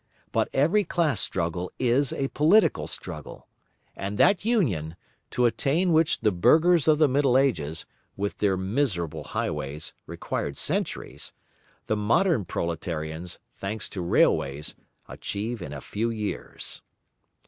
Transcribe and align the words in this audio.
But 0.31 0.49
every 0.51 0.83
class 0.83 1.21
struggle 1.21 1.71
is 1.77 2.11
a 2.11 2.29
political 2.29 2.87
struggle. 2.87 3.45
And 3.95 4.17
that 4.17 4.43
union, 4.43 4.95
to 5.29 5.45
attain 5.45 5.93
which 5.93 6.21
the 6.21 6.31
burghers 6.31 6.87
of 6.87 6.97
the 6.97 7.07
Middle 7.07 7.37
Ages, 7.37 7.85
with 8.17 8.39
their 8.39 8.57
miserable 8.57 9.23
highways, 9.23 9.93
required 10.07 10.57
centuries, 10.57 11.33
the 11.85 11.97
modern 11.97 12.45
proletarians, 12.45 13.37
thanks 13.51 13.87
to 13.89 14.01
railways, 14.01 14.73
achieve 15.07 15.61
in 15.61 15.71
a 15.71 15.81
few 15.81 16.09
years. 16.09 16.81